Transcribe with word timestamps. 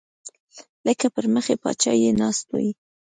لکه 0.87 1.07
پۍ 1.15 1.25
مخی 1.35 1.55
پاچا 1.63 1.93
چې 2.01 2.11
ناست 2.21 2.45
وي 2.53 2.69